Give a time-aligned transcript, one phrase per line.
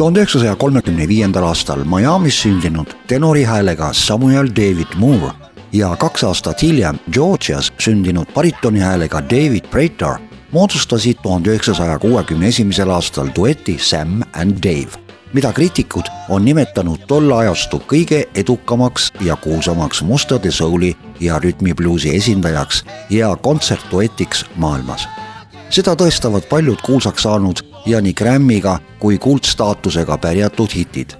[0.00, 5.32] tuhande üheksasaja kolmekümne viiendal aastal Miami's sündinud tenori häälega Samuel David Moore
[5.72, 10.16] ja kaks aastat hiljem Georgias sündinud baritoni häälega David Prater
[10.52, 14.96] moodustasid tuhande üheksasaja kuuekümne esimesel aastal dueti Sam and Dave,
[15.32, 22.84] mida kriitikud on nimetanud tolle ajastu kõige edukamaks ja kuulsamaks mustade souli ja rütmibluusi esindajaks
[23.10, 25.08] ja kontsertduetiks maailmas.
[25.70, 31.10] Seda tõestavad paljud kuulsaks saanud ja nii Grammy'ga kui kuldstaatusega pärjatud hitid.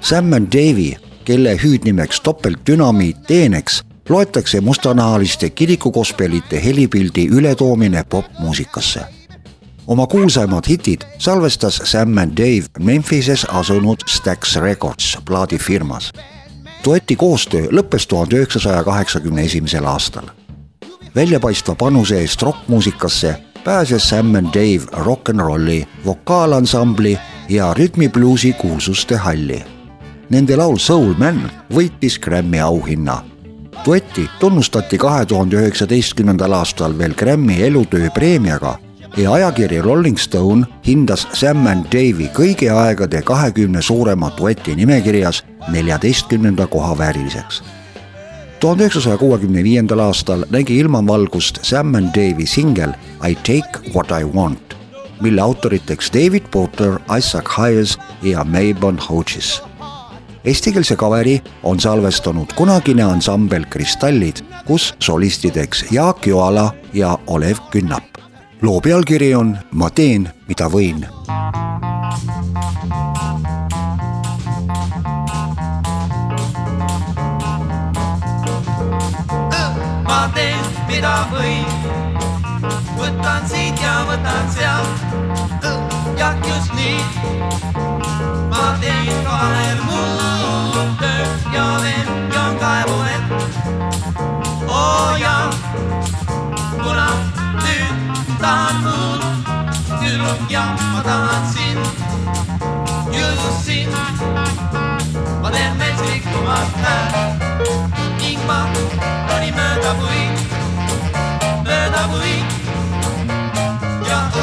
[0.00, 0.92] Sam and Davey,
[1.24, 9.00] kelle hüüdnimeks topeltdünamiit teeneks, loetakse mustanahaliste kirikugospelite helipildi ületoomine popmuusikasse.
[9.86, 16.12] oma kuulsaimad hitid salvestas Sam and Dave Memphises asunud Stax Records plaadifirmas.
[16.84, 20.24] dueti koostöö lõppes tuhande üheksasaja kaheksakümne esimesel aastal
[21.14, 29.16] väljapaistva panuse eest rokkmuusikasse pääses Sam and Dave rock n rolli, vokaalansambli ja rütmibluusi kuulsuste
[29.16, 29.64] halli.
[30.30, 33.22] Nende laul Soul Man võitis Grammy auhinna.
[33.86, 38.78] duetti tunnustati kahe tuhande üheksateistkümnendal aastal veel Grammy elutöö preemiaga
[39.16, 46.66] ja ajakiri Rolling Stone hindas Sam and Dave'i kõigi aegade kahekümne suurema dueti nimekirjas neljateistkümnenda
[46.66, 47.62] koha vääriliseks
[48.64, 52.94] tuhande üheksasaja kuuekümne viiendal aastal nägi ilmavalgust Sam and Dave'i singel
[53.28, 54.76] I take what I want,
[55.20, 59.62] mille autoriteks David Porter, Isaac Hayes ja Mabon Hodges.
[60.44, 68.04] Eestikeelse kaveri on salvestanud kunagine ansambel Kristallid, kus solistideks Jaak Joala ja Olev Künnap.
[68.62, 71.04] loo pealkiri on Ma teen, mida võin
[80.94, 81.66] mida võin.
[82.94, 85.00] võtan siit ja võtan sealt.
[86.18, 87.00] jah, just nii.
[88.52, 93.34] ma teen kahel muud tööd ja veel joon kaevu vett.
[94.70, 95.50] oo jaa,
[96.78, 97.10] kuna
[97.64, 99.28] nüüd tahan muud.
[99.98, 101.82] tüdruk ja ma tahan sind,
[103.18, 104.93] just sind.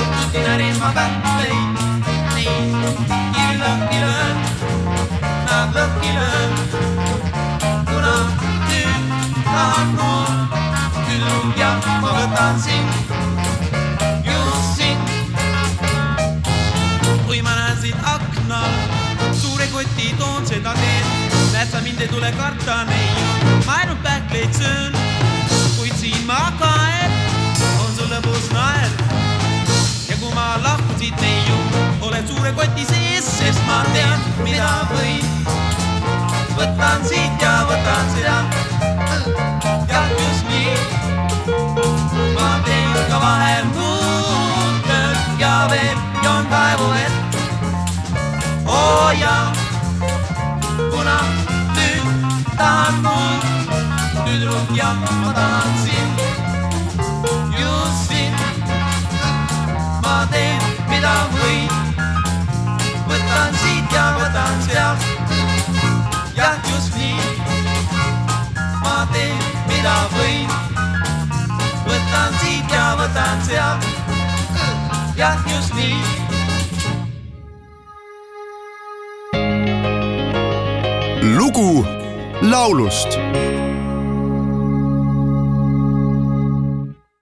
[0.01, 1.81] Õhtuti närin ma pähkleid,
[2.35, 2.55] nii
[3.35, 4.37] kivi lõhki löön,
[5.49, 6.51] nad lõhki löön.
[7.89, 8.15] kuna
[8.69, 9.11] nüüd
[9.45, 10.31] tahan noor
[11.07, 11.71] tüdruk ja
[12.03, 12.89] ma võtan sind,
[14.25, 15.05] just sind.
[17.27, 18.71] kui ma näen sind aknal,
[19.43, 24.53] suure koti toon seda teed näed sa mind ei tule karta neiu, ma ainult pähkleid
[24.57, 25.00] söön,
[32.61, 35.25] oled suure koti sees, sest ma tean, mida võin.
[36.57, 38.37] võtan siit ja võtan seda,
[39.89, 40.75] jah, just nii.
[42.35, 47.35] ma teen ka vahel muud tööd ja veel joon kaevu vett.
[48.65, 49.53] oo jaa
[50.91, 51.17] kuna
[51.75, 52.05] nüüd
[52.57, 53.37] tahan mul
[54.25, 56.20] tüdruk ja ma tahan sind,
[75.21, 75.95] jah, just nii.
[81.37, 81.85] Lugu
[82.41, 83.19] laulust